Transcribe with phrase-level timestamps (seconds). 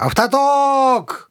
[0.00, 1.28] アフタートーク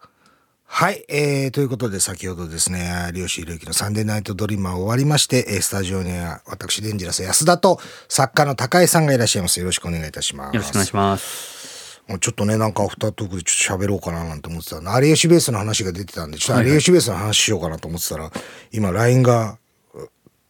[0.65, 9.61] はい、えー、ということで先ほどですね、有吉弘行のサンデーナイトドリーマー終わりまして、えースタジオには私、デンジラス安田と作家の高井さんがいらっしゃいます。
[9.61, 10.53] よろしくお願いいたします。
[10.53, 12.03] よろしくお願いします。
[12.09, 18.29] もうちょっとね、なんかアフタートークでちょっと喋ろうかななんて思ってたの有吉ベースの話が出てたんで、ちょっと有吉ベースの話しようかなと思ってたら、
[18.73, 19.57] 今 LINE が
[19.93, 20.09] う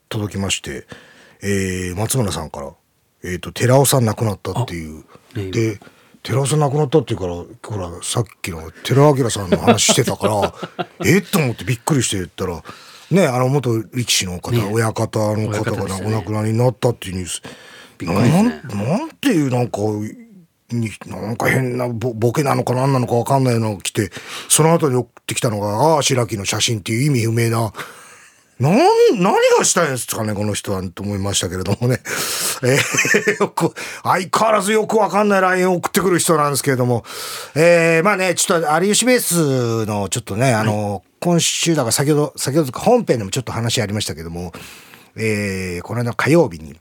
[0.10, 0.88] 届きまして、
[1.44, 2.74] えー、松村さんから、
[3.24, 5.04] えっ、と、寺尾さん亡くなったっていう。
[5.36, 5.80] ねで、
[6.24, 7.46] 寺尾さん亡くなったっていうから、ほ
[7.78, 11.20] ら、さっきの寺明さんの話してたから、 え？
[11.20, 12.64] っと思ってびっくりして言ったら、
[13.12, 14.68] ね、あの元力士の方、ね。
[14.72, 17.42] 親方の方がお亡くなりになったっていうニュース。
[18.02, 18.08] ね。
[18.08, 19.80] なんなんていうなんか、
[20.70, 24.12] になんか変なボボケなのか何なのか分かんないのが来て、
[24.50, 27.72] その後に送ってきたのが、ああ、白木の写真っていう意味不明な、
[28.60, 28.76] なん、
[29.22, 32.00] 何がしたいんですかね、この人は、と思いましたけれどもね。
[32.64, 37.06] えーよく、相変わらずよくわかんない LINE を送ってくる人なんですけれども。
[37.56, 44.52] えーまあね、ちょっと有吉ベースの、ちょっとね、あの、今週だから先ほど、先ほど本編でもちょっと話ありましたけども、
[45.16, 46.76] えーこの間火曜日に、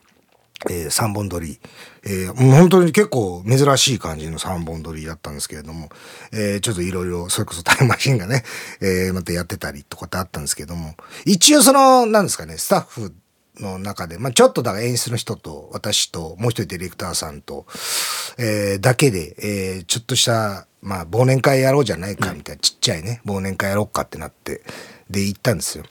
[0.71, 1.61] えー、3本撮り、
[2.05, 5.91] えーもう本当に結構珍しい感じの3本撮りだったんですけれども、
[6.33, 8.43] えーちょっといろいろ、それこそタイムマシンがね、
[8.81, 13.15] えーまたやってたりとかってあったんですけども、一応その、なんですかね、スタッフ
[13.61, 17.67] の中で、まあちょっとだから演出の人と、私と、もう一人ディレクターさんと、
[18.39, 24.63] えーだけで、えーちょっとした、まあ忘年会やろうじゃないかみたいな、ちっちゃいね、忘年会やろうかってなって、
[25.11, 25.85] で行ったんですよ。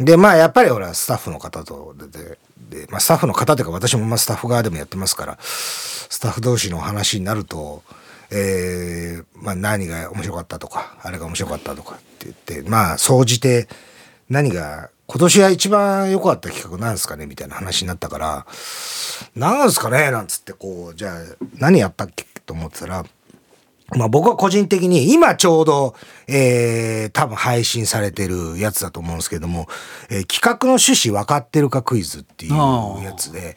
[0.00, 2.38] で、まあやっぱり俺はスタッフの方とで、
[2.72, 7.82] で、まあスタッフの方というか私もまあスタッフ側でもやってますから、スタッフ同士の話になると、
[8.30, 13.68] えーまあ何が面白かったとか、あれが面白かったとかって言って、まあ総じて
[14.30, 18.46] 何が、今年は一番良かった企画なんですかねみたいな話になったから、
[19.36, 21.18] なんすかねなんつってこう、じゃあ
[21.58, 23.04] 何やったっけと思ってたら、
[23.96, 25.94] まあ僕は個人的に今ちょうど、
[26.28, 29.68] えー、多分配信されてるやつだと思うんですけども、
[30.10, 33.56] えー企画の趣旨分かってるかクイズっていうやつで、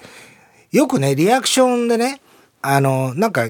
[0.71, 2.21] よくね、リアクションでね、
[2.61, 3.49] あの、なんか、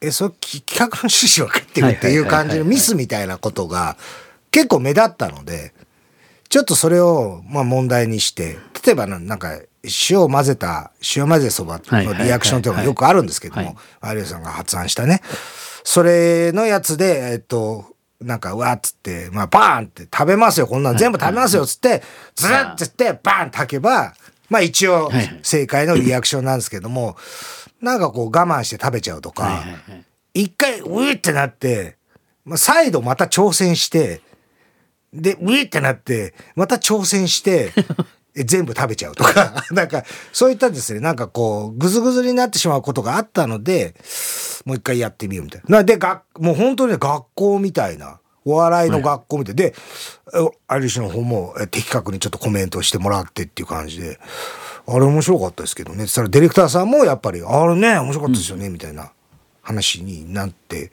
[0.00, 3.96] え、そき企画の趣旨分かってるっていう感じのミスみたいなことが
[4.50, 5.72] 結構目立ったので、
[6.48, 9.58] ちょっとそれを、まあ問題にして、例えばななんか、
[10.10, 15.22] 塩を混ぜた、塩混ぜそばのリアクションというのがよくあるんですけども、有吉さんが発案したね。
[15.88, 17.86] それのやつで、えっと、
[18.20, 22.02] なんか、うわっつって、まあ、バーンって食べますよ、こんなの全部食べますよ、つって、
[22.34, 24.12] ずるっつって、バーン炊けば、
[24.50, 25.10] まあ一応
[25.42, 27.16] 正解のリアクションなんですけども、
[27.80, 29.64] なんかこう我慢して食べちゃうとか、
[30.34, 31.96] 一回、ウィってなって、
[32.44, 34.20] まあ、再度また挑戦して、
[35.14, 37.84] で、ウィってなって、また挑戦して、え
[38.44, 43.94] 全部食べちゃうとか、 なんか、そういったですね、なんかこう、ぐずぐずになってしまうことがあったので、
[44.64, 45.78] もう一回やってみようみたいな。
[45.78, 49.54] なで、がもう本当にね学校みたいな、お笑いの学校みたい。
[49.54, 49.74] で、
[50.34, 54.18] え有吉の方もえ的確にちょっとコメントしてもらってっていう感じで、
[54.86, 56.06] あれ面白かったですけどね。
[56.06, 59.12] そしたらディレクターさんもやっぱり、あれね、面白かったですよね、みたいな。
[59.68, 60.90] 話になって、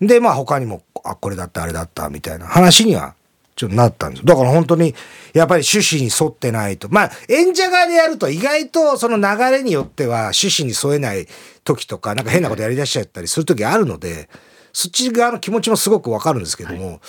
[0.00, 2.46] で、まあ他にも、あ、これだった、あれだった、みたいな。
[2.46, 3.14] 話には、
[3.54, 4.24] ちょっとなったんです。
[4.24, 4.94] だから本当に、
[5.34, 6.88] やっぱり趣旨に沿ってないと。
[6.90, 11.26] まあ、演者側でやると意外とその流れによっては趣旨に沿えない
[11.64, 14.28] 時とか、なんか変なことやり出しちゃったりする時あるので、
[14.72, 17.00] そっち側の気持ちもすごくわかるんですけども、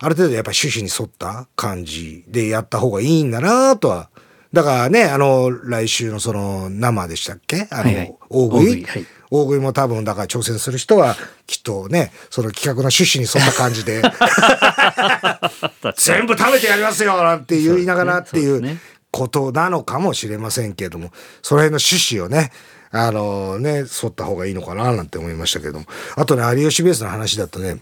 [0.00, 4.10] ある程度やっぱり趣旨に沿った感じでやった方がいいんだなとは。
[4.52, 7.66] だからね、あの、来週のその生でしたっけ？
[7.70, 8.66] あの、はいはい大食い？
[8.66, 14.02] 大食いはい大食いも多分だから挑戦する人はきっとねその企画の趣旨に沿った感じで
[15.96, 18.80] 全部食べてやりますよなんて言いながらっていう
[19.10, 22.50] ことなのかもしれませんけれどもその辺の趣旨をね
[22.90, 25.86] あのね沿った方がいいのかななんて思いましたけれども。
[26.16, 27.78] あとね有吉ベースの話だとね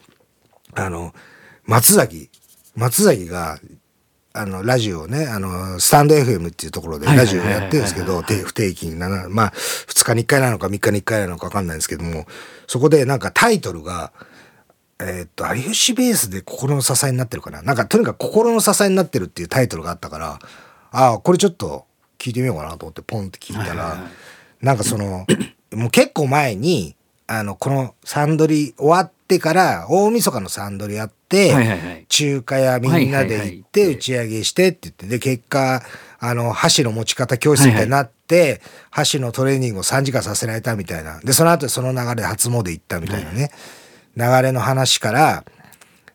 [0.74, 1.14] あの
[1.64, 2.30] 松崎
[2.76, 3.58] 松崎が
[4.32, 12.26] あの、ラジオをね、あの、スタンド FM っていうところでラジオやってるんですけど、て不定期になな、まあ、2日に1回なのか3日に1回なのか分かんないんですけども、
[12.66, 14.12] そこでなんかタイトルが、
[15.00, 17.62] えーっと、有吉ベースで心の支えになってるかな。
[17.62, 20.38] なんかとにかく心の支えになってるっていうタイトルがあったから、
[20.90, 21.86] ああ、これちょっと
[22.18, 24.08] 聞いてみようかなと思ってポンって聞いたらは
[24.60, 25.26] なんかその、
[25.72, 32.06] もう結構前に、あの、このサンドリ終わってから、大晦日のサンドリやって、はいはいはい。
[32.08, 33.92] 中華屋みんなで行ってはいはい。
[33.92, 35.82] はい打ち上げしてって言ってで結果
[36.18, 41.20] あの箸の持ち方教室みたいになって、箸のトレーニングを3時間させられたみたいな。
[41.20, 43.50] でその後その流れで初詣行ったみたいなね、
[44.16, 45.44] 流れの話から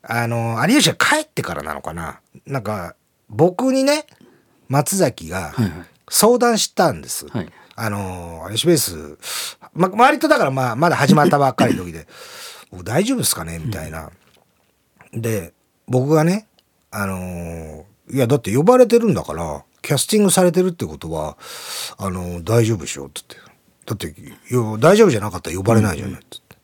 [0.01, 2.19] あの有吉が帰ってからなのかな。
[2.47, 2.95] なんか
[3.29, 4.07] 僕にね
[4.69, 5.71] 松崎がはいはい。
[6.09, 7.27] 相談したんです。
[7.27, 7.49] はい。
[7.75, 9.17] あの、有吉ベース、
[9.73, 12.07] ま、割とだからまあ、まだ始まったばっかりの時で、
[12.81, 13.59] 大丈夫ですかね？
[13.59, 14.09] みたいな。
[15.13, 15.53] で、
[15.87, 16.47] 僕がね、
[16.89, 21.37] あのーいや、だって呼ばれてるんだから、キャスティングされてるってことは、
[21.97, 23.05] あのー大丈夫でしょ？
[23.07, 23.53] って言って。
[23.85, 26.21] だって、いや大丈夫じゃなかったら呼ばれないじゃない？
[26.21, 26.55] って言って。
[26.55, 26.57] っ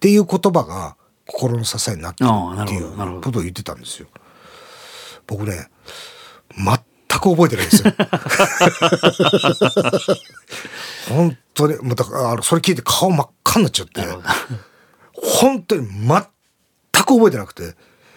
[0.00, 0.96] ていう言葉が
[1.26, 2.28] 心の支えになってる
[2.62, 4.08] っていうことを言ってたんですよ。
[5.26, 5.68] 僕ね、
[6.56, 6.66] 全
[7.20, 7.92] く覚えてないんですよ。
[11.08, 14.00] 本当に、もうだから、それ聞いて顔真っ赤になっちゃって。
[15.40, 16.08] 本当に全
[16.92, 17.74] く覚えてなくて。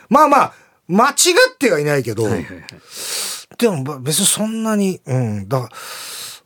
[0.09, 0.53] まあまあ、
[0.87, 1.13] 間違
[1.53, 2.63] ってはいないけど、はいはいはい。
[3.57, 5.71] でもば別にそんなに、うん、だから、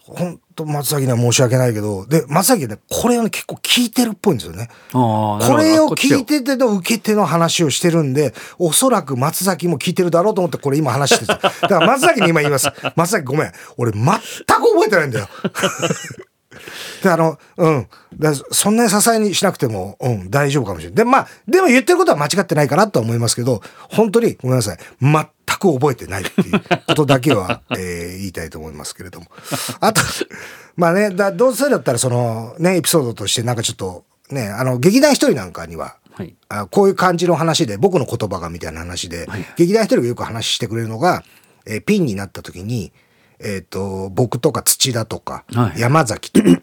[0.05, 4.69] 本当松崎には申し訳ないけど、で、松崎ね、これをね、結構聞いてるっぽいんですよね。
[4.91, 11.35] これを聞いてての受け手の話をしてるんで、おそらく松崎も聞いてるだろうと思ってこれ今話してた。
[11.37, 12.67] だから松崎に今言います。
[12.95, 13.51] 松崎ごめん。
[13.77, 14.11] 俺全く
[14.45, 15.27] 覚えてないんだよ。
[17.03, 17.87] で、あの、うん。
[18.17, 20.95] だそんなに支えにしなくても、うん、大丈夫かもしれない。
[20.95, 24.77] で、まあ、でも言ってることは間違ってないかなとは思いますけど、本当にごめんなさい。
[25.01, 25.25] 全
[25.59, 29.27] く覚えてないっていうことだけは、 えー言いたいと思いますけれども。
[29.79, 30.01] あと、
[30.75, 36.35] まあね、だどうせだったらその、ね、エピソードとしてなんかちょっと、ね、あの、劇団一人なんかには、はい。
[36.49, 41.23] あこういう感じの話で、僕の言葉がみたいな話で、はい劇団一人がよく話してくれるのが、
[41.65, 42.91] えーピンになった時に、
[43.39, 46.61] えっ、と、僕とか土田とか、はい山崎とか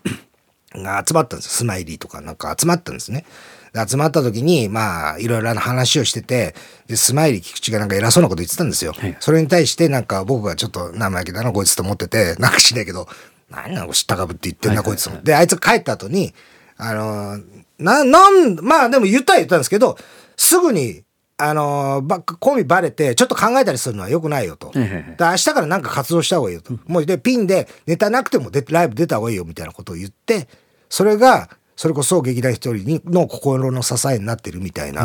[0.74, 1.50] が集まったんですよ。
[1.52, 3.24] スマイリーとかなんか集まったんですね。
[3.72, 6.54] で集まった時に、まあ、いろいろな話をしてて、
[6.86, 8.92] で、スマイリー菊池がなんか偉そうなこと言ってたんですよ。
[8.92, 13.08] はいそれに対してなんか僕がちょっと生意気だな、こいつと思ってて、なんかしないけど、
[13.50, 15.22] 何なの知ったかぶって言ってんな、はいはいはいこいつも。
[15.22, 16.34] で、あいつ帰った後に、
[16.76, 19.96] あのーな、なん、まあでも言ったは言ったんですけど、
[20.36, 21.02] すぐに、
[21.44, 24.70] あのーば、コンビバレて、ちょっと考えたりするのは良くないよと。
[24.72, 26.72] で明日からなんか活動した方がいいよと。
[26.86, 30.48] もうで、ピンでネタなくてもでライブ出た方がいいよみたいなことを言って、
[30.88, 35.04] それが、それこそ劇団一人にの心の支えになってるみたいな。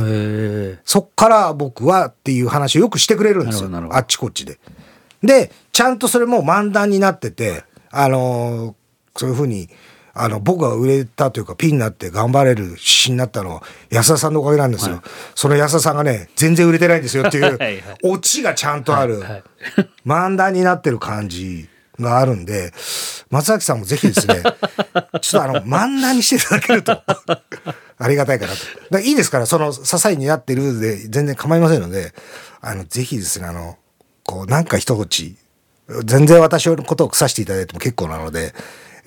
[0.86, 4.60] そっから僕はっていう話をよくしてくれるんですよあっちこっちで。
[5.24, 8.74] で、ちゃんとそれも漫談になってて、あのー
[9.18, 9.68] そういうふうに、
[10.22, 15.02] あの、僕が売れたというか、ピンになって頑張れる指針になったのは、安田さんのおかげなんですよ。
[15.34, 19.44] その安田さんがね、全然売れてないんですよっていう はいはい、オチがちゃんとある、はい
[20.06, 21.68] 漫談になってる感じ
[22.00, 22.74] があるんで、
[23.30, 24.42] 松崎さんもぜひですね、
[25.22, 26.94] ちょっとあの、漫談にしていただけると、
[27.98, 28.54] ありがたいかな
[28.90, 29.00] と。
[29.00, 32.14] いいですから、その支えになってるで全然構いませんので、
[32.62, 33.78] あの、ぜひですね、あの、
[34.26, 35.36] こう、なんか一口、
[36.06, 38.54] 全然私のことを腐していただいても結構なので、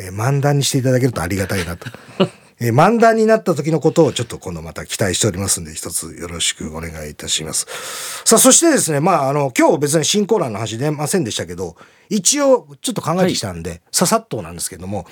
[0.06, 1.88] えー漫談にしていただけるとありがたいなと。
[2.60, 7.66] えー漫談になった時のことをちょっと今度また期待しておりますんで、一つよろしくお願いいたします。
[8.24, 11.76] さあ、そしてですね、まあ、あの、今日別に新コーナーの話出ませんでしたけど、
[12.08, 15.06] 一応ちょっと考えてきたんで、ささっとなんですけども、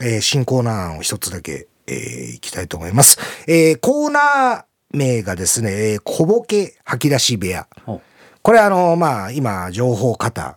[0.00, 3.18] えー新コーナー案を一つだけ、えーいきたいと思います。
[3.46, 7.68] えーコーナー名がですね、えー小ボケ吐き出し部屋。
[7.84, 8.00] ほ
[8.42, 10.56] これあの、まあ、今、情報型、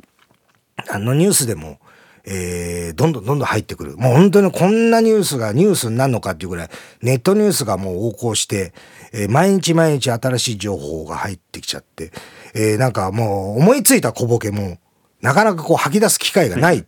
[0.90, 1.80] あのニュースでも、
[2.26, 3.98] えーどんどんどんどん入ってくる。
[3.98, 6.70] もう本当にこんなニュースがニュースになるのかっていうぐらい、
[7.02, 8.74] ネットニュースがもう横行して、
[9.14, 12.12] えー毎日毎日新しい情報が入ってきちゃって、
[12.54, 14.78] えーなんかもう思いついた小ボケも、
[15.22, 16.86] なかなかこう吐き出す機会がない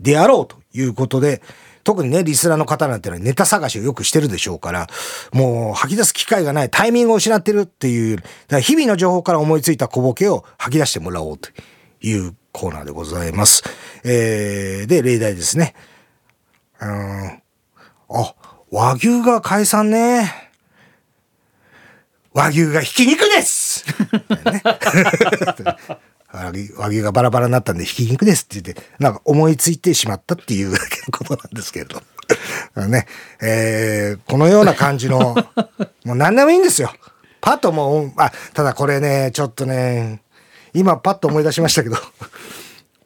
[0.00, 1.42] であろうということで、
[1.84, 4.86] 特にね、リスナーの方なんてのはネタ探しをよくしてるでしょうから、
[5.32, 11.48] もう吐き出す機会がない、タイミングを失ってるっていう、だから日々の情報から思いついた小ボケを吐き出してもらおうと
[12.00, 13.64] いうコーナーでございます。
[14.04, 15.74] えー、で、例題ですね。
[16.80, 17.42] うーん。
[18.10, 18.34] あ、
[18.70, 20.50] 和牛が解散ね。
[22.34, 23.84] 和牛がひき肉です、
[24.50, 24.62] ね
[26.76, 30.72] 和牛がバラバラになったんでひき肉ですって言って、なんか思いついてしまったっていう
[31.10, 32.02] ことなんですけれど。
[32.88, 33.06] ね、
[33.42, 35.36] えーこのような感じの、
[36.04, 36.90] もう何でもいいんですよ。
[37.42, 40.22] パッともう、あ、ただこれね、ちょっとね、
[40.72, 41.98] 今パッと思い出しましたけど、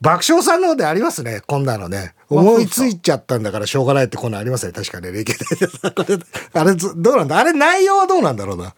[0.00, 2.14] 爆笑さんの方でありますね、こんなのね。
[2.28, 6.18] 思いついちゃったんだからしょうがないってこんなんありますね、確かね、歴代で。
[6.52, 7.38] あれ、ずどうなんだ？
[7.38, 8.74] あれ内容はどうなんだろうな。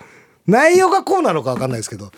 [0.46, 2.10] 内容がこうなのかわかんないですけど、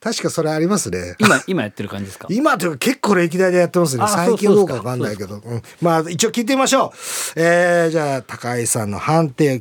[0.00, 1.16] 確かそれありますね。
[1.18, 2.28] 今、今やってる感じですか？
[2.30, 4.04] 今というか結構歴代でやってますね。
[4.04, 5.36] あ最近はどうかわかんないけど。
[5.36, 7.40] うんまあ一応聞いてみましょう。
[7.40, 9.56] えー、じゃあ高井さんの判定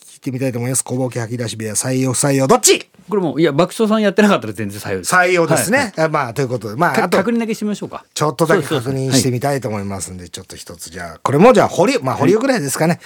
[0.00, 0.82] 聞いてみたいと思います。
[0.84, 2.88] 小ボケ吐き出し部屋採用不採用どっち？
[3.08, 5.14] これもう、いや、爆笑さんやってなかったら全然採用です。
[5.14, 5.92] 採用ですね。
[5.96, 6.76] はいあまあということで。
[6.76, 8.04] まあかあと確認だけしてみましょうか。
[8.14, 13.00] ちょっとだけ確認してみたいと思いますんで、ちょっと一つじゃあ、これもじゃあ保留、まあ保留ぐらいですかね。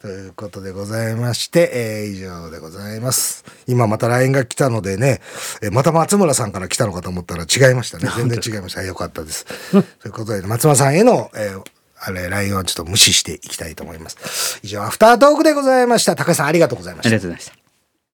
[0.00, 3.44] ということでございまして、えー以上でございます。
[3.66, 5.20] 今また LINE が来たのでね、
[5.62, 8.08] えーまた松村さんから来たのかと思ったら違いましたね。
[8.16, 8.82] 全然違いました。
[8.82, 9.46] よかったです。
[9.72, 11.62] ということで、松村さんへの、えー
[11.98, 14.60] あれ、LINE はちょっと無視していきたいと思います。
[14.62, 16.14] 以上、アフタートークでございました。
[16.14, 17.20] 高橋さんありがとうございましたありが。
[17.22, 17.65] とうございました。